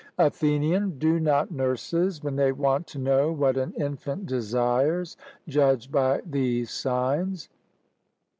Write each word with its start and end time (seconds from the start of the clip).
ATHENIAN: 0.17 0.97
Do 0.97 1.19
not 1.19 1.51
nurses, 1.51 2.23
when 2.23 2.35
they 2.35 2.51
want 2.51 2.87
to 2.87 2.97
know 2.97 3.31
what 3.31 3.55
an 3.55 3.71
infant 3.77 4.25
desires, 4.25 5.15
judge 5.47 5.91
by 5.91 6.21
these 6.27 6.71
signs? 6.71 7.49